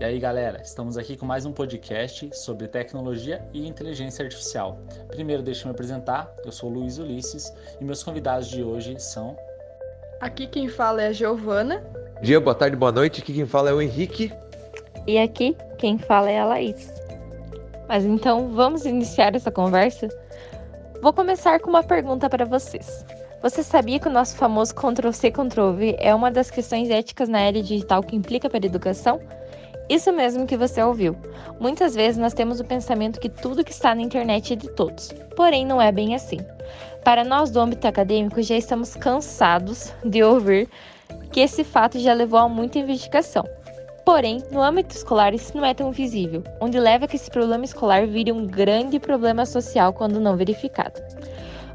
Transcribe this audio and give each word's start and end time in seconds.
E 0.00 0.04
aí, 0.04 0.18
galera, 0.18 0.60
estamos 0.60 0.98
aqui 0.98 1.16
com 1.16 1.24
mais 1.24 1.46
um 1.46 1.52
podcast 1.52 2.28
sobre 2.36 2.66
tecnologia 2.66 3.46
e 3.52 3.64
inteligência 3.64 4.24
artificial. 4.24 4.76
Primeiro, 5.06 5.40
deixa 5.40 5.62
eu 5.62 5.66
me 5.66 5.70
apresentar. 5.70 6.34
Eu 6.44 6.50
sou 6.50 6.68
Luiz 6.68 6.98
Ulisses 6.98 7.54
e 7.80 7.84
meus 7.84 8.02
convidados 8.02 8.48
de 8.48 8.60
hoje 8.60 8.98
são. 8.98 9.36
Aqui 10.20 10.48
quem 10.48 10.68
fala 10.68 11.00
é 11.00 11.06
a 11.06 11.12
Giovana. 11.12 11.80
Dia, 12.20 12.40
boa 12.40 12.56
tarde, 12.56 12.74
boa 12.74 12.90
noite. 12.90 13.22
Aqui 13.22 13.32
quem 13.32 13.46
fala 13.46 13.70
é 13.70 13.72
o 13.72 13.80
Henrique. 13.80 14.32
E 15.06 15.16
aqui 15.16 15.56
quem 15.78 15.96
fala 15.96 16.28
é 16.28 16.40
a 16.40 16.44
Laís. 16.44 16.92
Mas 17.88 18.04
então, 18.04 18.48
vamos 18.48 18.84
iniciar 18.84 19.36
essa 19.36 19.52
conversa? 19.52 20.08
Vou 21.00 21.12
começar 21.12 21.60
com 21.60 21.70
uma 21.70 21.84
pergunta 21.84 22.28
para 22.28 22.44
vocês. 22.44 23.06
Você 23.40 23.62
sabia 23.62 24.00
que 24.00 24.08
o 24.08 24.12
nosso 24.12 24.34
famoso 24.36 24.74
Ctrl-C, 24.74 25.30
Ctrl-V 25.30 25.96
é 26.00 26.12
uma 26.12 26.32
das 26.32 26.50
questões 26.50 26.90
éticas 26.90 27.28
na 27.28 27.42
era 27.42 27.62
digital 27.62 28.02
que 28.02 28.16
implica 28.16 28.50
para 28.50 28.58
a 28.58 28.66
educação? 28.66 29.20
Isso 29.88 30.12
mesmo 30.12 30.46
que 30.46 30.56
você 30.56 30.82
ouviu. 30.82 31.16
Muitas 31.60 31.94
vezes 31.94 32.16
nós 32.16 32.32
temos 32.32 32.58
o 32.58 32.64
pensamento 32.64 33.20
que 33.20 33.28
tudo 33.28 33.64
que 33.64 33.72
está 33.72 33.94
na 33.94 34.02
internet 34.02 34.54
é 34.54 34.56
de 34.56 34.68
todos, 34.70 35.12
porém 35.36 35.66
não 35.66 35.80
é 35.80 35.92
bem 35.92 36.14
assim. 36.14 36.38
Para 37.04 37.22
nós 37.22 37.50
do 37.50 37.60
âmbito 37.60 37.86
acadêmico, 37.86 38.40
já 38.40 38.56
estamos 38.56 38.96
cansados 38.96 39.92
de 40.02 40.22
ouvir 40.22 40.68
que 41.30 41.40
esse 41.40 41.62
fato 41.62 41.98
já 41.98 42.14
levou 42.14 42.38
a 42.38 42.48
muita 42.48 42.78
investigação. 42.78 43.44
Porém, 44.06 44.42
no 44.50 44.62
âmbito 44.62 44.94
escolar 44.94 45.34
isso 45.34 45.56
não 45.56 45.64
é 45.64 45.74
tão 45.74 45.90
visível, 45.90 46.42
onde 46.60 46.78
leva 46.78 47.06
que 47.06 47.16
esse 47.16 47.30
problema 47.30 47.64
escolar 47.64 48.06
vire 48.06 48.32
um 48.32 48.46
grande 48.46 48.98
problema 48.98 49.44
social 49.44 49.92
quando 49.92 50.20
não 50.20 50.36
verificado. 50.36 51.00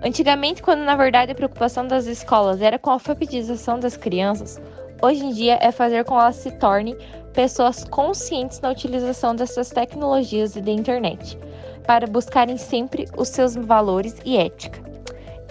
Antigamente, 0.04 0.62
quando 0.64 0.80
na 0.80 0.96
verdade 0.96 1.32
a 1.32 1.36
preocupação 1.36 1.88
das 1.88 2.06
escolas 2.06 2.62
era 2.62 2.80
com 2.80 2.90
a 2.90 2.94
alfabetização 2.94 3.80
das 3.80 3.98
crianças, 3.98 4.62
hoje 5.02 5.26
em 5.26 5.32
dia 5.32 5.58
é 5.62 5.72
fazer 5.72 6.06
com 6.06 6.16
que 6.16 6.22
elas 6.22 6.36
se 6.38 6.52
tornem 6.52 6.98
pessoas 7.40 7.86
conscientes 7.86 8.60
na 8.60 8.70
utilização 8.70 9.34
dessas 9.34 9.70
tecnologias 9.70 10.58
e 10.58 10.62
da 10.62 10.72
internet, 10.72 11.40
para 11.88 12.06
buscarem 12.06 12.58
sempre 12.58 13.08
os 13.18 13.30
seus 13.30 13.56
valores 13.56 14.18
e 14.26 14.36
ética. 14.36 14.78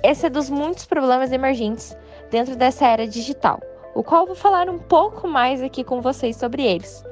Esse 0.02 0.26
é 0.26 0.28
dos 0.28 0.50
muitos 0.50 0.84
problemas 0.84 1.32
emergentes 1.32 1.96
dentro 2.30 2.54
dessa 2.56 2.86
era 2.86 3.08
digital, 3.08 3.58
o 3.94 4.04
qual 4.04 4.26
vou 4.26 4.34
falar 4.34 4.68
um 4.68 4.78
pouco 4.78 5.26
mais 5.26 5.62
aqui 5.62 5.82
com 5.82 6.02
vocês 6.02 6.36
sobre 6.36 6.62
eles. 6.62 7.02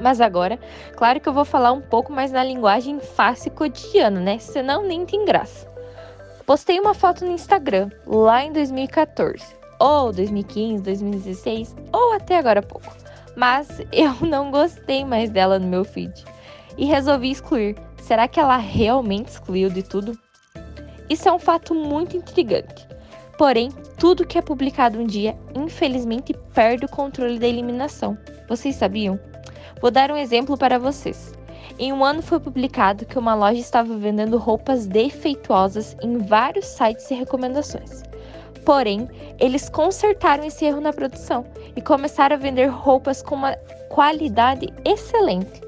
Mas 0.00 0.20
agora, 0.20 0.56
claro 0.94 1.18
que 1.18 1.28
eu 1.28 1.32
vou 1.32 1.44
falar 1.44 1.72
um 1.72 1.82
pouco 1.82 2.12
mais 2.12 2.30
na 2.30 2.44
linguagem 2.44 3.00
fácil 3.00 3.48
e 3.48 3.56
cotidiana, 3.56 4.20
né? 4.20 4.38
Senão 4.38 4.84
nem 4.84 5.04
tem 5.04 5.24
graça. 5.24 5.68
Postei 6.46 6.78
uma 6.78 6.94
foto 6.94 7.24
no 7.24 7.32
Instagram 7.32 7.90
lá 8.06 8.44
em 8.44 8.52
2014, 8.52 9.44
ou 9.80 10.12
2015, 10.12 10.80
2016, 10.80 11.74
ou 11.92 12.12
até 12.12 12.38
agora 12.38 12.60
há 12.60 12.62
pouco. 12.62 13.03
Mas 13.36 13.80
eu 13.92 14.14
não 14.26 14.50
gostei 14.50 15.04
mais 15.04 15.30
dela 15.30 15.58
no 15.58 15.66
meu 15.66 15.84
feed 15.84 16.24
e 16.76 16.84
resolvi 16.84 17.30
excluir. 17.30 17.76
Será 17.96 18.28
que 18.28 18.38
ela 18.38 18.56
realmente 18.56 19.28
excluiu 19.28 19.70
de 19.70 19.82
tudo? 19.82 20.18
Isso 21.08 21.28
é 21.28 21.32
um 21.32 21.38
fato 21.38 21.74
muito 21.74 22.16
intrigante. 22.16 22.86
Porém, 23.36 23.70
tudo 23.98 24.26
que 24.26 24.38
é 24.38 24.42
publicado 24.42 24.98
um 24.98 25.06
dia, 25.06 25.36
infelizmente, 25.54 26.34
perde 26.54 26.84
o 26.84 26.88
controle 26.88 27.38
da 27.38 27.48
eliminação. 27.48 28.16
Vocês 28.48 28.76
sabiam? 28.76 29.18
Vou 29.80 29.90
dar 29.90 30.10
um 30.10 30.16
exemplo 30.16 30.56
para 30.56 30.78
vocês. 30.78 31.32
Em 31.78 31.92
um 31.92 32.04
ano 32.04 32.22
foi 32.22 32.38
publicado 32.38 33.04
que 33.04 33.18
uma 33.18 33.34
loja 33.34 33.58
estava 33.58 33.96
vendendo 33.96 34.38
roupas 34.38 34.86
defeituosas 34.86 35.96
em 36.00 36.18
vários 36.18 36.66
sites 36.66 37.10
e 37.10 37.14
recomendações. 37.14 38.02
Porém, 38.64 39.08
eles 39.38 39.68
consertaram 39.68 40.44
esse 40.44 40.64
erro 40.64 40.80
na 40.80 40.92
produção 40.92 41.44
e 41.76 41.82
começaram 41.82 42.36
a 42.36 42.38
vender 42.38 42.66
roupas 42.66 43.22
com 43.22 43.34
uma 43.34 43.54
qualidade 43.90 44.72
excelente. 44.84 45.62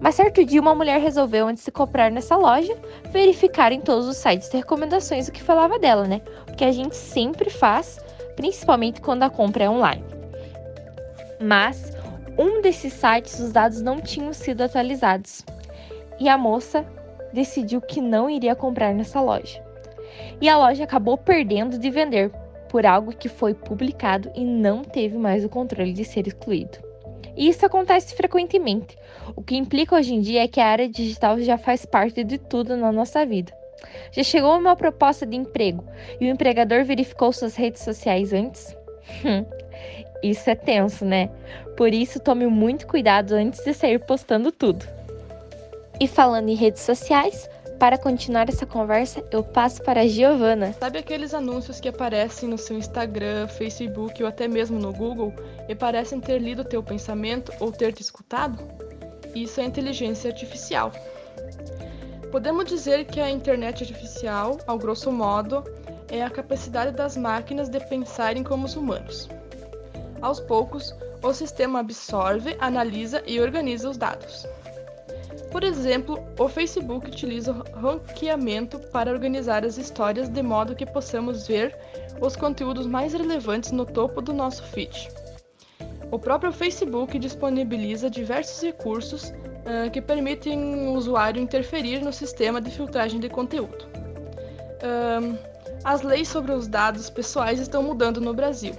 Mas 0.00 0.16
certo 0.16 0.44
dia 0.44 0.60
uma 0.60 0.74
mulher 0.74 1.00
resolveu, 1.00 1.46
antes 1.46 1.64
de 1.64 1.70
comprar 1.70 2.10
nessa 2.10 2.36
loja, 2.36 2.76
verificar 3.12 3.70
em 3.70 3.80
todos 3.80 4.08
os 4.08 4.16
sites 4.16 4.50
de 4.50 4.56
recomendações 4.56 5.28
o 5.28 5.32
que 5.32 5.40
falava 5.40 5.78
dela, 5.78 6.04
né? 6.08 6.20
O 6.50 6.56
que 6.56 6.64
a 6.64 6.72
gente 6.72 6.96
sempre 6.96 7.48
faz, 7.48 8.00
principalmente 8.34 9.00
quando 9.00 9.22
a 9.22 9.30
compra 9.30 9.64
é 9.64 9.70
online. 9.70 10.04
Mas 11.40 11.92
um 12.36 12.60
desses 12.60 12.92
sites 12.92 13.38
os 13.38 13.52
dados 13.52 13.80
não 13.80 14.00
tinham 14.00 14.32
sido 14.32 14.62
atualizados. 14.62 15.44
E 16.18 16.28
a 16.28 16.36
moça 16.36 16.84
decidiu 17.32 17.80
que 17.80 18.00
não 18.00 18.28
iria 18.28 18.56
comprar 18.56 18.92
nessa 18.92 19.20
loja. 19.20 19.62
E 20.40 20.48
a 20.48 20.56
loja 20.56 20.84
acabou 20.84 21.16
perdendo 21.16 21.78
de 21.78 21.90
vender 21.90 22.30
por 22.68 22.86
algo 22.86 23.14
que 23.14 23.28
foi 23.28 23.54
publicado 23.54 24.30
e 24.34 24.44
não 24.44 24.82
teve 24.82 25.16
mais 25.18 25.44
o 25.44 25.48
controle 25.48 25.92
de 25.92 26.04
ser 26.04 26.26
excluído. 26.26 26.78
E 27.36 27.48
isso 27.48 27.64
acontece 27.64 28.14
frequentemente. 28.14 28.96
O 29.34 29.42
que 29.42 29.56
implica 29.56 29.96
hoje 29.96 30.14
em 30.14 30.20
dia 30.20 30.44
é 30.44 30.48
que 30.48 30.60
a 30.60 30.66
área 30.66 30.88
digital 30.88 31.38
já 31.40 31.56
faz 31.56 31.84
parte 31.84 32.22
de 32.24 32.38
tudo 32.38 32.76
na 32.76 32.92
nossa 32.92 33.24
vida. 33.24 33.52
Já 34.10 34.22
chegou 34.22 34.56
uma 34.56 34.76
proposta 34.76 35.26
de 35.26 35.36
emprego 35.36 35.84
e 36.20 36.26
o 36.26 36.30
empregador 36.30 36.84
verificou 36.84 37.32
suas 37.32 37.56
redes 37.56 37.82
sociais 37.82 38.32
antes? 38.32 38.76
Isso 40.22 40.48
é 40.48 40.54
tenso, 40.54 41.04
né? 41.04 41.30
Por 41.76 41.92
isso, 41.92 42.20
tome 42.20 42.46
muito 42.46 42.86
cuidado 42.86 43.32
antes 43.32 43.64
de 43.64 43.74
sair 43.74 43.98
postando 43.98 44.52
tudo. 44.52 44.86
E 45.98 46.06
falando 46.06 46.48
em 46.48 46.54
redes 46.54 46.82
sociais, 46.82 47.50
para 47.82 47.98
continuar 47.98 48.48
essa 48.48 48.64
conversa, 48.64 49.24
eu 49.32 49.42
passo 49.42 49.82
para 49.82 50.02
a 50.02 50.06
Giovana. 50.06 50.72
Sabe 50.74 51.00
aqueles 51.00 51.34
anúncios 51.34 51.80
que 51.80 51.88
aparecem 51.88 52.48
no 52.48 52.56
seu 52.56 52.78
Instagram, 52.78 53.48
Facebook 53.48 54.22
ou 54.22 54.28
até 54.28 54.46
mesmo 54.46 54.78
no 54.78 54.92
Google 54.92 55.34
e 55.68 55.74
parecem 55.74 56.20
ter 56.20 56.38
lido 56.38 56.62
teu 56.62 56.80
pensamento 56.80 57.52
ou 57.58 57.72
ter 57.72 57.92
te 57.92 58.00
escutado? 58.00 58.56
Isso 59.34 59.60
é 59.60 59.64
inteligência 59.64 60.30
artificial. 60.30 60.92
Podemos 62.30 62.66
dizer 62.66 63.04
que 63.06 63.20
a 63.20 63.28
internet 63.28 63.82
artificial, 63.82 64.58
ao 64.64 64.78
grosso 64.78 65.10
modo, 65.10 65.64
é 66.08 66.22
a 66.22 66.30
capacidade 66.30 66.92
das 66.92 67.16
máquinas 67.16 67.68
de 67.68 67.80
pensarem 67.80 68.44
como 68.44 68.66
os 68.66 68.76
humanos. 68.76 69.28
Aos 70.20 70.38
poucos, 70.38 70.94
o 71.20 71.34
sistema 71.34 71.80
absorve, 71.80 72.56
analisa 72.60 73.24
e 73.26 73.40
organiza 73.40 73.90
os 73.90 73.96
dados. 73.96 74.46
Por 75.50 75.64
exemplo, 75.64 76.18
o 76.38 76.48
Facebook 76.48 77.06
utiliza 77.06 77.52
o 77.52 77.80
ranqueamento 77.80 78.78
para 78.90 79.10
organizar 79.10 79.64
as 79.64 79.78
histórias 79.78 80.28
de 80.28 80.42
modo 80.42 80.74
que 80.74 80.86
possamos 80.86 81.46
ver 81.46 81.76
os 82.20 82.36
conteúdos 82.36 82.86
mais 82.86 83.12
relevantes 83.12 83.72
no 83.72 83.84
topo 83.84 84.20
do 84.20 84.32
nosso 84.32 84.62
feed. 84.62 85.08
O 86.10 86.18
próprio 86.18 86.52
Facebook 86.52 87.18
disponibiliza 87.18 88.10
diversos 88.10 88.60
recursos 88.62 89.30
uh, 89.30 89.90
que 89.90 90.00
permitem 90.00 90.88
o 90.88 90.92
usuário 90.92 91.42
interferir 91.42 92.00
no 92.00 92.12
sistema 92.12 92.60
de 92.60 92.70
filtragem 92.70 93.18
de 93.18 93.30
conteúdo. 93.30 93.86
Uh, 94.82 95.38
as 95.84 96.02
leis 96.02 96.28
sobre 96.28 96.52
os 96.52 96.68
dados 96.68 97.08
pessoais 97.08 97.58
estão 97.58 97.82
mudando 97.82 98.20
no 98.20 98.34
Brasil. 98.34 98.74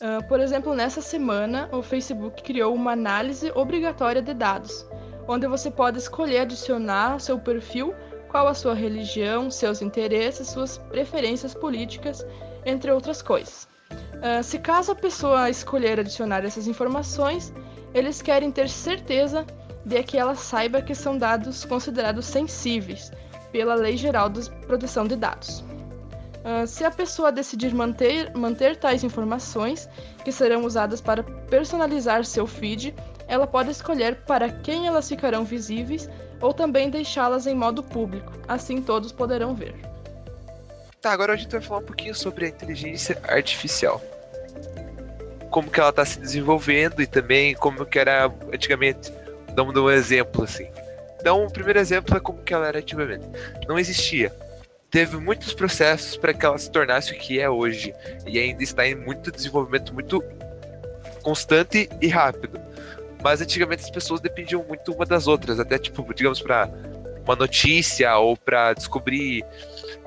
Uh, 0.00 0.26
por 0.26 0.40
exemplo, 0.40 0.74
nessa 0.74 1.02
semana, 1.02 1.68
o 1.70 1.82
Facebook 1.82 2.42
criou 2.42 2.74
uma 2.74 2.92
análise 2.92 3.52
obrigatória 3.54 4.22
de 4.22 4.32
dados, 4.32 4.86
onde 5.30 5.46
você 5.46 5.70
pode 5.70 5.96
escolher 5.96 6.40
adicionar 6.40 7.20
seu 7.20 7.38
perfil 7.38 7.94
qual 8.28 8.48
a 8.48 8.54
sua 8.54 8.74
religião, 8.74 9.48
seus 9.48 9.80
interesses, 9.80 10.48
suas 10.48 10.76
preferências 10.76 11.54
políticas, 11.54 12.26
entre 12.66 12.90
outras 12.90 13.22
coisas. 13.22 13.68
Uh, 13.90 14.42
se 14.42 14.58
caso 14.58 14.90
a 14.90 14.94
pessoa 14.94 15.48
escolher 15.48 16.00
adicionar 16.00 16.44
essas 16.44 16.66
informações, 16.66 17.52
eles 17.94 18.20
querem 18.20 18.50
ter 18.50 18.68
certeza 18.68 19.46
de 19.84 20.02
que 20.02 20.18
ela 20.18 20.34
saiba 20.34 20.82
que 20.82 20.94
são 20.94 21.16
dados 21.16 21.64
considerados 21.64 22.26
sensíveis 22.26 23.12
pela 23.52 23.74
Lei 23.74 23.96
Geral 23.96 24.28
de 24.28 24.50
Proteção 24.66 25.06
de 25.06 25.14
Dados. 25.14 25.60
Uh, 26.40 26.66
se 26.66 26.84
a 26.84 26.90
pessoa 26.90 27.30
decidir 27.30 27.72
manter, 27.72 28.32
manter 28.36 28.76
tais 28.76 29.04
informações, 29.04 29.88
que 30.24 30.32
serão 30.32 30.64
usadas 30.64 31.00
para 31.00 31.22
personalizar 31.22 32.24
seu 32.24 32.46
feed, 32.46 32.94
ela 33.30 33.46
pode 33.46 33.70
escolher 33.70 34.16
para 34.26 34.48
quem 34.48 34.88
elas 34.88 35.08
ficarão 35.08 35.44
visíveis 35.44 36.10
ou 36.40 36.52
também 36.52 36.90
deixá-las 36.90 37.46
em 37.46 37.54
modo 37.54 37.80
público, 37.80 38.32
assim 38.48 38.82
todos 38.82 39.12
poderão 39.12 39.54
ver. 39.54 39.72
Tá, 41.00 41.12
agora 41.12 41.34
a 41.34 41.36
gente 41.36 41.52
vai 41.52 41.60
falar 41.60 41.80
um 41.80 41.84
pouquinho 41.84 42.14
sobre 42.14 42.46
a 42.46 42.48
inteligência 42.48 43.22
artificial. 43.28 44.02
Como 45.48 45.70
que 45.70 45.78
ela 45.78 45.90
está 45.90 46.04
se 46.04 46.18
desenvolvendo 46.18 47.00
e 47.00 47.06
também 47.06 47.54
como 47.54 47.86
que 47.86 48.00
era 48.00 48.26
antigamente. 48.52 49.12
Vamos 49.54 49.74
dar 49.74 49.82
um 49.82 49.90
exemplo 49.90 50.42
assim. 50.42 50.68
Então, 51.20 51.44
o 51.44 51.52
primeiro 51.52 51.78
exemplo 51.78 52.16
é 52.16 52.20
como 52.20 52.42
que 52.42 52.52
ela 52.52 52.66
era 52.66 52.78
antigamente. 52.80 53.24
Não 53.68 53.78
existia. 53.78 54.32
Teve 54.90 55.16
muitos 55.18 55.52
processos 55.52 56.16
para 56.16 56.34
que 56.34 56.44
ela 56.44 56.58
se 56.58 56.70
tornasse 56.70 57.12
o 57.12 57.18
que 57.18 57.38
é 57.38 57.48
hoje 57.48 57.94
e 58.26 58.40
ainda 58.40 58.62
está 58.62 58.86
em 58.86 58.96
muito 58.96 59.30
desenvolvimento 59.30 59.94
muito 59.94 60.22
constante 61.22 61.88
e 62.00 62.08
rápido. 62.08 62.60
Mas 63.22 63.40
antigamente 63.40 63.84
as 63.84 63.90
pessoas 63.90 64.20
dependiam 64.20 64.64
muito 64.64 64.92
uma 64.92 65.04
das 65.04 65.26
outras, 65.26 65.60
até 65.60 65.78
tipo, 65.78 66.14
digamos, 66.14 66.40
para 66.40 66.68
uma 67.24 67.36
notícia 67.36 68.16
ou 68.16 68.36
para 68.36 68.72
descobrir 68.72 69.44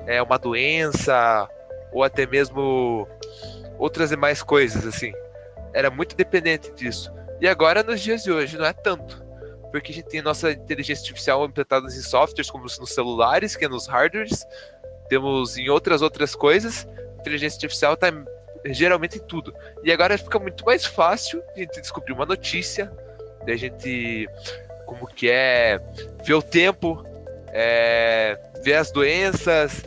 é, 0.06 0.20
uma 0.22 0.38
doença 0.38 1.48
ou 1.92 2.02
até 2.02 2.26
mesmo 2.26 3.08
outras 3.78 4.10
demais 4.10 4.42
coisas, 4.42 4.86
assim. 4.86 5.12
Era 5.72 5.90
muito 5.90 6.16
dependente 6.16 6.72
disso. 6.72 7.12
E 7.40 7.48
agora, 7.48 7.82
nos 7.82 8.00
dias 8.00 8.22
de 8.22 8.32
hoje, 8.32 8.56
não 8.58 8.64
é 8.64 8.72
tanto. 8.72 9.22
Porque 9.70 9.90
a 9.90 9.94
gente 9.94 10.08
tem 10.08 10.22
nossa 10.22 10.52
inteligência 10.52 11.02
artificial 11.02 11.44
implantada 11.44 11.86
em 11.86 11.90
softwares, 11.90 12.50
como 12.50 12.64
nos 12.64 12.94
celulares, 12.94 13.56
que 13.56 13.64
é 13.64 13.68
nos 13.68 13.86
hardwares, 13.86 14.46
temos 15.08 15.56
em 15.56 15.68
outras 15.68 16.02
outras 16.02 16.34
coisas. 16.34 16.86
Inteligência 17.20 17.56
artificial 17.56 17.94
está 17.94 18.12
geralmente 18.66 19.18
em 19.18 19.22
tudo. 19.22 19.54
E 19.82 19.92
agora 19.92 20.16
fica 20.16 20.38
muito 20.38 20.64
mais 20.64 20.84
fácil 20.84 21.42
a 21.54 21.58
gente 21.58 21.80
descobrir 21.80 22.12
uma 22.12 22.24
notícia, 22.26 22.90
a 23.52 23.56
gente 23.56 24.28
como 24.86 25.06
que 25.06 25.30
é 25.30 25.80
ver 26.24 26.34
o 26.34 26.42
tempo, 26.42 27.04
é, 27.48 28.38
ver 28.62 28.74
as 28.74 28.90
doenças, 28.90 29.84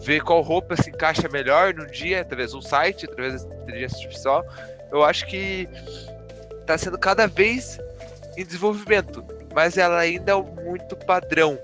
ver 0.00 0.22
qual 0.22 0.42
roupa 0.42 0.76
se 0.76 0.90
encaixa 0.90 1.28
melhor 1.28 1.74
no 1.74 1.86
dia, 1.86 2.20
através 2.20 2.52
do 2.52 2.60
site, 2.60 3.06
através 3.06 3.44
da 3.44 3.54
inteligência 3.56 3.96
artificial. 3.98 4.44
Eu 4.92 5.02
acho 5.02 5.26
que 5.26 5.68
está 6.60 6.76
sendo 6.76 6.98
cada 6.98 7.26
vez 7.26 7.78
em 8.36 8.44
desenvolvimento, 8.44 9.24
mas 9.54 9.78
ela 9.78 9.98
ainda 9.98 10.32
é 10.32 10.42
muito 10.62 10.96
padrão. 10.96 11.58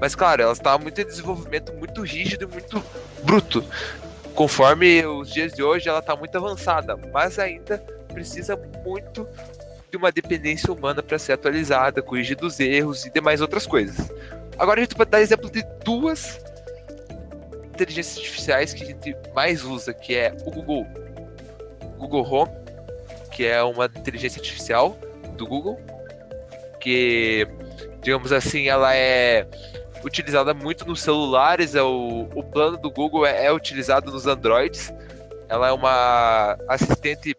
Mas 0.00 0.14
claro, 0.14 0.42
ela 0.42 0.52
está 0.52 0.76
muito 0.78 1.00
em 1.00 1.04
desenvolvimento 1.04 1.72
muito 1.74 2.02
rígido 2.02 2.44
e 2.44 2.46
muito 2.46 2.82
bruto. 3.22 3.64
Conforme 4.34 5.04
os 5.04 5.30
dias 5.30 5.52
de 5.52 5.62
hoje, 5.62 5.88
ela 5.88 5.98
está 5.98 6.16
muito 6.16 6.36
avançada, 6.36 6.96
mas 7.12 7.38
ainda 7.38 7.78
precisa 8.12 8.56
muito 8.84 9.26
de 9.90 9.96
uma 9.96 10.12
dependência 10.12 10.72
humana 10.72 11.02
para 11.02 11.18
ser 11.18 11.32
atualizada, 11.32 12.00
corrigir 12.00 12.36
dos 12.36 12.60
erros 12.60 13.04
e 13.04 13.10
demais 13.10 13.40
outras 13.40 13.66
coisas. 13.66 14.10
Agora 14.58 14.80
a 14.80 14.82
gente 14.82 14.94
pode 14.94 15.10
dar 15.10 15.20
exemplo 15.20 15.50
de 15.50 15.62
duas 15.84 16.40
inteligências 17.74 18.18
artificiais 18.18 18.72
que 18.72 18.84
a 18.84 18.86
gente 18.86 19.16
mais 19.34 19.64
usa, 19.64 19.92
que 19.92 20.14
é 20.14 20.36
o 20.44 20.50
Google, 20.50 20.86
Google 21.98 22.22
Home, 22.30 22.52
que 23.32 23.46
é 23.46 23.62
uma 23.62 23.86
inteligência 23.86 24.38
artificial 24.38 24.96
do 25.36 25.46
Google, 25.46 25.80
que 26.78 27.46
digamos 28.02 28.32
assim, 28.32 28.68
ela 28.68 28.94
é 28.94 29.46
utilizada 30.04 30.54
muito 30.54 30.86
nos 30.86 31.00
celulares, 31.00 31.74
é 31.74 31.82
o, 31.82 32.28
o 32.34 32.42
plano 32.42 32.76
do 32.76 32.90
Google 32.90 33.26
é, 33.26 33.46
é 33.46 33.52
utilizado 33.52 34.10
nos 34.10 34.26
Androids. 34.26 34.92
Ela 35.48 35.68
é 35.68 35.72
uma 35.72 36.56
assistente 36.68 37.34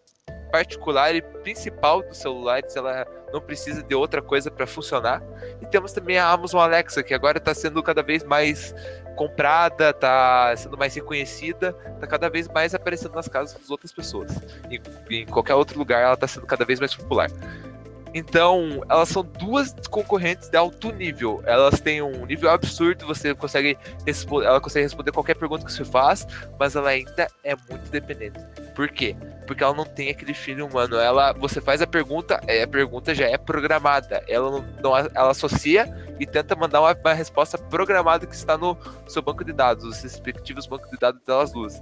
particular 0.51 1.15
e 1.15 1.21
principal 1.21 2.01
dos 2.03 2.17
celulares, 2.17 2.75
ela 2.75 3.05
não 3.31 3.39
precisa 3.41 3.81
de 3.81 3.95
outra 3.95 4.21
coisa 4.21 4.51
para 4.51 4.67
funcionar. 4.67 5.23
E 5.61 5.65
temos 5.65 5.93
também 5.93 6.17
a 6.17 6.27
Amazon 6.29 6.61
Alexa, 6.61 7.01
que 7.01 7.13
agora 7.13 7.37
está 7.37 7.53
sendo 7.53 7.81
cada 7.81 8.03
vez 8.03 8.23
mais 8.23 8.75
comprada, 9.15 9.91
está 9.91 10.53
sendo 10.57 10.77
mais 10.77 10.93
reconhecida, 10.93 11.75
está 11.95 12.07
cada 12.07 12.29
vez 12.29 12.47
mais 12.47 12.75
aparecendo 12.75 13.15
nas 13.15 13.27
casas 13.27 13.57
das 13.59 13.69
outras 13.69 13.91
pessoas. 13.91 14.31
Em, 14.69 14.81
em 15.09 15.25
qualquer 15.25 15.55
outro 15.55 15.77
lugar, 15.79 16.01
ela 16.03 16.13
está 16.13 16.27
sendo 16.27 16.45
cada 16.45 16.65
vez 16.65 16.79
mais 16.79 16.93
popular. 16.93 17.29
Então, 18.13 18.83
elas 18.89 19.09
são 19.09 19.23
duas 19.23 19.73
concorrentes 19.89 20.49
de 20.49 20.57
alto 20.57 20.91
nível. 20.91 21.41
Elas 21.45 21.79
têm 21.79 22.01
um 22.01 22.25
nível 22.25 22.49
absurdo, 22.49 23.05
você 23.07 23.33
consegue 23.33 23.77
ela 24.43 24.59
consegue 24.59 24.83
responder 24.83 25.11
qualquer 25.11 25.35
pergunta 25.35 25.65
que 25.65 25.71
você 25.71 25.85
faz, 25.85 26.27
mas 26.59 26.75
ela 26.75 26.89
ainda 26.89 27.27
é 27.43 27.55
muito 27.69 27.89
dependente. 27.89 28.39
Por 28.75 28.89
quê? 28.89 29.15
Porque 29.51 29.65
ela 29.65 29.73
não 29.73 29.83
tem 29.83 30.09
aquele 30.09 30.33
filho 30.33 30.65
humano. 30.65 30.95
Ela, 30.95 31.33
você 31.33 31.59
faz 31.59 31.81
a 31.81 31.85
pergunta, 31.85 32.39
é, 32.47 32.63
a 32.63 32.67
pergunta 32.67 33.13
já 33.13 33.27
é 33.27 33.37
programada. 33.37 34.23
Ela 34.25 34.49
não, 34.81 34.97
ela 34.97 35.31
associa 35.31 35.93
e 36.17 36.25
tenta 36.25 36.55
mandar 36.55 36.79
uma, 36.79 36.93
uma, 36.93 37.13
resposta 37.13 37.57
programada 37.57 38.25
que 38.25 38.33
está 38.33 38.57
no 38.57 38.77
seu 39.09 39.21
banco 39.21 39.43
de 39.43 39.51
dados, 39.51 39.83
os 39.83 40.01
respectivos 40.01 40.65
bancos 40.67 40.89
de 40.89 40.97
dados 40.97 41.21
delas 41.27 41.51
duas. 41.51 41.81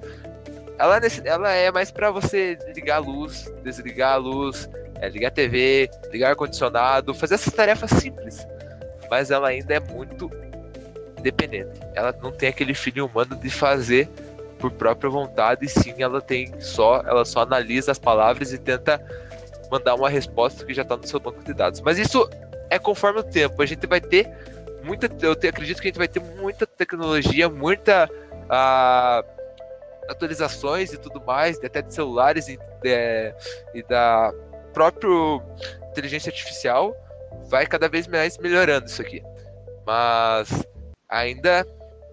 Ela, 0.80 0.98
é 0.98 1.10
ela 1.26 1.52
é 1.52 1.72
mais 1.72 1.92
para 1.92 2.10
você 2.10 2.58
ligar 2.74 2.96
a 2.96 3.00
luz, 3.00 3.54
desligar 3.64 4.14
a 4.14 4.18
luz, 4.18 4.68
é 4.96 5.08
ligar 5.08 5.28
a 5.28 5.32
TV, 5.32 5.92
ligar 6.12 6.30
ar-condicionado, 6.30 7.14
fazer 7.14 7.36
essas 7.36 7.54
tarefas 7.54 7.92
simples. 7.92 8.48
Mas 9.12 9.30
ela 9.30 9.50
ainda 9.50 9.76
é 9.76 9.80
muito 9.80 10.28
dependente. 11.22 11.80
Ela 11.94 12.18
não 12.20 12.32
tem 12.32 12.50
aquele 12.50 12.74
filho 12.74 13.06
humano 13.06 13.36
de 13.36 13.52
fazer 13.52 14.10
por 14.60 14.72
própria 14.72 15.10
vontade, 15.10 15.66
e 15.66 15.70
sim 15.70 15.96
ela 16.00 16.22
tem 16.22 16.60
só, 16.60 17.02
ela 17.02 17.26
só 17.26 17.42
analisa 17.42 17.92
as 17.92 17.98
palavras 17.98 18.52
e 18.52 18.58
tenta 18.58 19.02
mandar 19.72 19.96
uma 19.96 20.10
resposta 20.10 20.66
que 20.66 20.74
já 20.74 20.82
está 20.82 20.98
no 20.98 21.08
seu 21.08 21.20
banco 21.20 21.44
de 21.44 21.54
dados. 21.54 21.82
Mas 21.82 21.98
isso 21.98 22.30
é 22.70 22.78
conforme 22.78 23.22
o 23.22 23.24
tempo. 23.24 23.62
A 23.62 23.66
gente 23.66 23.88
vai 23.88 24.02
ter 24.02 24.30
muita, 24.84 25.10
eu 25.26 25.36
te, 25.36 25.48
acredito 25.48 25.82
que 25.82 25.88
a 25.88 25.90
gente 25.90 25.98
vai 25.98 26.08
ter 26.08 26.20
muita 26.20 26.68
tecnologia, 26.68 27.50
muita 27.50 28.10
uh, 28.46 29.24
atualizações 30.10 30.92
e 30.92 30.98
tudo 30.98 31.22
mais, 31.26 31.58
até 31.64 31.82
de 31.82 31.94
celulares 31.94 32.48
e, 32.48 32.58
de, 32.82 33.34
e 33.74 33.84
da 33.84 34.34
próprio 34.74 35.42
inteligência 35.92 36.30
artificial 36.30 36.96
vai 37.50 37.66
cada 37.66 37.88
vez 37.88 38.08
mais 38.08 38.38
melhorando 38.38 38.88
isso 38.88 39.02
aqui. 39.02 39.24
Mas 39.86 40.68
ainda 41.08 41.66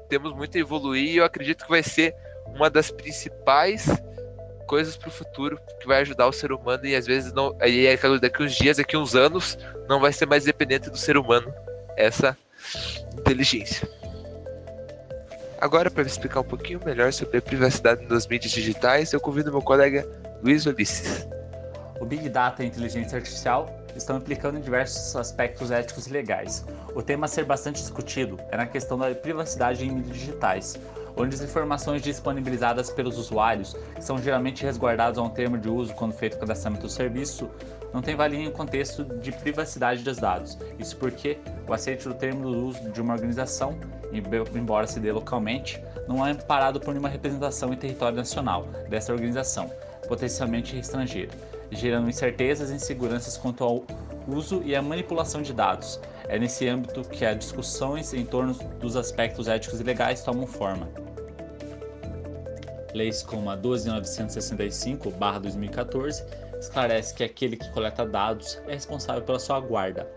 temos 0.08 0.32
muito 0.32 0.56
a 0.56 0.60
evoluir 0.60 1.08
e 1.08 1.16
eu 1.18 1.24
acredito 1.24 1.64
que 1.64 1.70
vai 1.70 1.82
ser 1.82 2.14
uma 2.54 2.70
das 2.70 2.90
principais 2.90 3.86
coisas 4.66 4.96
para 4.96 5.08
o 5.08 5.12
futuro 5.12 5.58
que 5.80 5.86
vai 5.86 6.00
ajudar 6.00 6.26
o 6.26 6.32
ser 6.32 6.52
humano 6.52 6.84
e 6.84 6.94
às 6.94 7.06
vezes 7.06 7.32
não 7.32 7.56
aí 7.60 7.86
é 7.86 7.96
daqui 8.18 8.42
uns 8.42 8.54
dias, 8.54 8.76
daqui 8.76 8.96
uns 8.96 9.14
anos 9.14 9.56
não 9.88 10.00
vai 10.00 10.12
ser 10.12 10.26
mais 10.26 10.44
dependente 10.44 10.90
do 10.90 10.96
ser 10.96 11.16
humano 11.16 11.52
essa 11.96 12.36
inteligência. 13.16 13.88
Agora 15.60 15.90
para 15.90 16.02
explicar 16.02 16.40
um 16.40 16.44
pouquinho 16.44 16.80
melhor 16.84 17.12
sobre 17.12 17.38
a 17.38 17.42
privacidade 17.42 18.04
nas 18.06 18.26
mídias 18.26 18.52
digitais, 18.52 19.12
eu 19.12 19.20
convido 19.20 19.50
meu 19.52 19.62
colega 19.62 20.06
Luiz 20.42 20.66
Ulisses. 20.66 21.26
O 22.00 22.04
Big 22.04 22.28
Data 22.28 22.62
e 22.62 22.66
a 22.66 22.68
inteligência 22.68 23.16
artificial 23.16 23.74
estão 23.96 24.18
implicando 24.18 24.58
em 24.58 24.60
diversos 24.60 25.16
aspectos 25.16 25.70
éticos 25.70 26.06
e 26.06 26.10
legais. 26.10 26.64
O 26.94 27.02
tema 27.02 27.24
a 27.24 27.28
ser 27.28 27.44
bastante 27.44 27.80
discutido 27.80 28.38
é 28.50 28.56
na 28.56 28.66
questão 28.66 28.98
da 28.98 29.14
privacidade 29.14 29.86
em 29.86 29.90
mídias 29.90 30.16
digitais, 30.16 30.76
onde 31.16 31.34
as 31.34 31.40
informações 31.40 32.02
disponibilizadas 32.02 32.90
pelos 32.90 33.18
usuários, 33.18 33.74
são 34.00 34.18
geralmente 34.18 34.62
resguardadas 34.64 35.18
a 35.18 35.22
um 35.22 35.30
termo 35.30 35.56
de 35.56 35.68
uso 35.68 35.94
quando 35.94 36.12
feito 36.12 36.36
o 36.36 36.40
cadastramento 36.40 36.86
do 36.86 36.92
serviço, 36.92 37.50
não 37.92 38.02
tem 38.02 38.14
valia 38.14 38.40
em 38.40 38.50
contexto 38.50 39.04
de 39.04 39.32
privacidade 39.32 40.02
dos 40.02 40.18
dados. 40.18 40.58
Isso 40.78 40.96
porque 40.96 41.38
o 41.66 41.72
aceite 41.72 42.06
do 42.06 42.14
termo 42.14 42.50
do 42.50 42.66
uso 42.66 42.90
de 42.90 43.00
uma 43.00 43.14
organização, 43.14 43.78
embora 44.54 44.86
se 44.86 45.00
dê 45.00 45.10
localmente, 45.10 45.82
não 46.06 46.26
é 46.26 46.32
amparado 46.32 46.78
por 46.78 46.90
nenhuma 46.90 47.08
representação 47.08 47.72
em 47.72 47.76
território 47.76 48.16
nacional 48.16 48.66
dessa 48.88 49.12
organização, 49.12 49.70
potencialmente 50.06 50.78
estrangeira 50.78 51.30
gerando 51.70 52.08
incertezas 52.08 52.70
e 52.70 52.74
inseguranças 52.74 53.36
quanto 53.36 53.64
ao 53.64 53.84
uso 54.26 54.62
e 54.64 54.74
à 54.74 54.82
manipulação 54.82 55.42
de 55.42 55.52
dados. 55.52 56.00
É 56.28 56.38
nesse 56.38 56.68
âmbito 56.68 57.02
que 57.02 57.24
as 57.24 57.38
discussões 57.38 58.12
em 58.12 58.24
torno 58.24 58.54
dos 58.80 58.96
aspectos 58.96 59.48
éticos 59.48 59.80
e 59.80 59.82
legais 59.82 60.22
tomam 60.22 60.46
forma. 60.46 61.05
Leis 62.96 63.22
como 63.22 63.50
a 63.50 63.58
12.965-2014 63.58 66.24
esclarece 66.58 67.14
que 67.14 67.22
aquele 67.22 67.58
que 67.58 67.70
coleta 67.70 68.06
dados 68.06 68.58
é 68.66 68.72
responsável 68.72 69.22
pela 69.22 69.38
sua 69.38 69.60
guarda. 69.60 70.10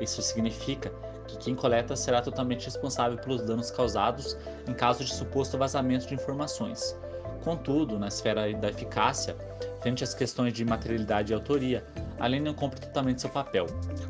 Isso 0.00 0.22
significa 0.22 0.90
que 1.28 1.36
quem 1.36 1.54
coleta 1.54 1.94
será 1.94 2.22
totalmente 2.22 2.64
responsável 2.64 3.18
pelos 3.18 3.42
danos 3.42 3.70
causados 3.70 4.34
em 4.66 4.72
caso 4.72 5.04
de 5.04 5.12
suposto 5.12 5.58
vazamento 5.58 6.06
de 6.06 6.14
informações. 6.14 6.98
Contudo, 7.44 7.98
na 7.98 8.08
esfera 8.08 8.50
da 8.54 8.70
eficácia, 8.70 9.36
frente 9.82 10.02
às 10.02 10.14
questões 10.14 10.54
de 10.54 10.64
materialidade 10.64 11.32
e 11.32 11.34
autoria, 11.34 11.84
a 12.18 12.26
lei 12.26 12.40
não 12.40 12.54
cumpre 12.54 12.80
totalmente 12.80 13.20
seu 13.20 13.28
papel, 13.28 13.66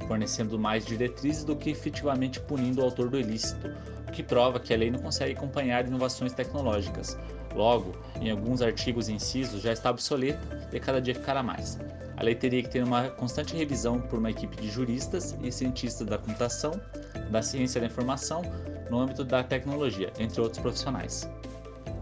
fornecendo 0.07 0.57
mais 0.57 0.87
diretrizes 0.87 1.43
do 1.43 1.57
que 1.57 1.71
efetivamente 1.71 2.39
punindo 2.39 2.83
o 2.83 2.85
autor 2.85 3.09
do 3.09 3.19
ilícito, 3.19 3.75
o 4.07 4.13
que 4.13 4.23
prova 4.23 4.61
que 4.61 4.73
a 4.73 4.77
lei 4.77 4.93
não 4.93 5.01
consegue 5.01 5.37
acompanhar 5.37 5.85
inovações 5.85 6.33
tecnológicas. 6.33 7.19
Logo, 7.55 7.95
em 8.21 8.31
alguns 8.31 8.63
artigos 8.63 9.09
e 9.09 9.13
incisos 9.13 9.63
já 9.63 9.73
está 9.73 9.91
obsoleta 9.91 10.69
e 10.73 10.81
cada 10.81 11.01
dia 11.01 11.15
ficará 11.15 11.43
mais. 11.43 11.79
A 12.17 12.23
lei 12.23 12.35
teria 12.35 12.63
que 12.63 12.69
ter 12.69 12.85
uma 12.85 13.09
constante 13.09 13.57
revisão 13.57 14.01
por 14.01 14.19
uma 14.19 14.31
equipe 14.31 14.57
de 14.57 14.71
juristas 14.71 15.37
e 15.43 15.51
cientistas 15.51 16.07
da 16.07 16.19
computação, 16.19 16.81
da 17.31 17.43
ciência 17.43 17.81
da 17.81 17.87
informação, 17.87 18.43
no 18.91 18.99
âmbito 19.01 19.25
da 19.25 19.43
tecnologia, 19.43 20.13
entre 20.19 20.41
outros 20.41 20.61
profissionais. 20.61 21.29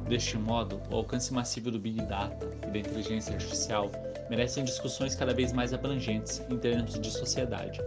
Deste 0.09 0.37
modo, 0.37 0.81
o 0.91 0.97
alcance 0.97 1.33
massivo 1.33 1.71
do 1.71 1.79
Big 1.79 2.03
Data 2.03 2.51
e 2.67 2.71
da 2.71 2.79
inteligência 2.81 3.33
artificial 3.33 3.91
merecem 4.29 4.65
discussões 4.65 5.15
cada 5.15 5.33
vez 5.33 5.53
mais 5.53 5.73
abrangentes 5.73 6.43
em 6.51 6.59
termos 6.59 6.99
de 6.99 7.11
sociedade, 7.11 7.81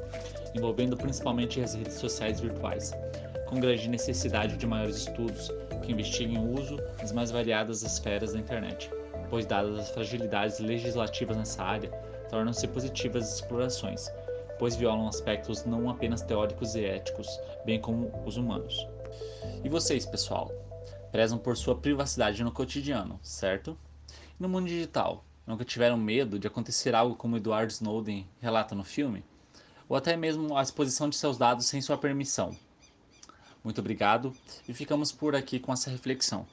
envolvendo 0.56 0.96
principalmente 0.96 1.62
as 1.62 1.74
redes 1.74 1.96
sociais 1.96 2.40
virtuais, 2.40 2.94
com 3.46 3.60
grande 3.60 3.90
necessidade 3.90 4.56
de 4.56 4.66
maiores 4.66 4.96
estudos 4.98 5.52
que 5.84 5.92
investiguem 5.92 6.38
o 6.38 6.60
uso 6.60 6.78
das 7.00 7.12
mais 7.12 7.30
variadas 7.30 7.84
esferas 7.84 8.34
da 8.34 8.40
internet, 8.40 8.90
pois, 9.30 9.46
dadas 9.46 9.78
as 9.78 9.90
fragilidades 9.92 10.60
legislativas 10.60 11.38
nessa 11.38 11.64
área, 11.64 11.90
tornam-se 12.30 12.68
positivas 12.68 13.24
as 13.26 13.36
explorações, 13.36 14.10
pois 14.58 14.76
violam 14.76 15.08
aspectos 15.08 15.66
não 15.66 15.90
apenas 15.90 16.22
teóricos 16.22 16.74
e 16.74 16.84
éticos, 16.84 17.28
bem 17.66 17.80
como 17.80 18.12
os 18.26 18.38
humanos. 18.38 18.88
E 19.64 19.70
vocês, 19.70 20.06
pessoal? 20.06 20.52
prezam 21.12 21.38
por 21.38 21.56
sua 21.56 21.76
privacidade 21.76 22.44
no 22.44 22.52
cotidiano, 22.52 23.20
certo? 23.22 23.78
No 24.40 24.50
mundo 24.50 24.68
digital, 24.68 25.24
Nunca 25.46 25.66
tiveram 25.66 25.98
medo 25.98 26.40
de 26.40 26.48
acontecer 26.48 26.96
algo 26.96 27.16
como 27.16 27.36
Edward 27.36 27.72
Snowden 27.74 28.26
relata 28.40 28.74
no 28.74 28.84
filme? 28.84 29.26
Ou 29.90 29.98
até 29.98 30.16
mesmo 30.16 30.56
a 30.56 30.64
exposição 30.64 31.10
de 31.10 31.18
seus 31.18 31.38
dados 31.38 31.66
sem 31.66 31.82
sua 31.82 31.98
permissão? 31.98 32.56
Muito 33.64 33.80
obrigado 33.80 34.36
e 34.68 34.74
ficamos 34.74 35.12
por 35.12 35.36
aqui 35.36 35.60
com 35.60 35.72
essa 35.72 35.90
reflexão. 35.90 36.46